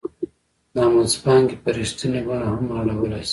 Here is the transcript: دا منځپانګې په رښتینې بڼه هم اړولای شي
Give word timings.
دا 0.75 0.83
منځپانګې 0.93 1.55
په 1.63 1.69
رښتینې 1.77 2.21
بڼه 2.27 2.47
هم 2.53 2.65
اړولای 2.79 3.23
شي 3.27 3.29